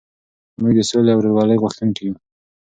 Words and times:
موږ 0.59 0.71
د 0.77 0.79
سولې 0.89 1.11
او 1.13 1.19
ورورولۍ 1.21 1.57
غوښتونکي 1.63 2.01
یو. 2.07 2.15